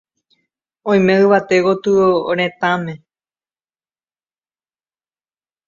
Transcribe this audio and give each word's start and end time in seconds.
Oime 0.93 1.13
yvate 1.23 1.55
gotyo 1.65 1.95
retãme. 2.37 2.93